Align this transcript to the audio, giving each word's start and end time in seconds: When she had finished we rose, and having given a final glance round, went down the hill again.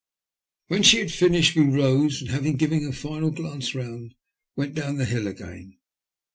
When 0.67 0.81
she 0.81 0.97
had 0.97 1.11
finished 1.11 1.55
we 1.55 1.61
rose, 1.61 2.21
and 2.23 2.31
having 2.31 2.55
given 2.55 2.87
a 2.87 2.91
final 2.91 3.29
glance 3.29 3.75
round, 3.75 4.15
went 4.55 4.73
down 4.73 4.95
the 4.97 5.05
hill 5.05 5.27
again. 5.27 5.77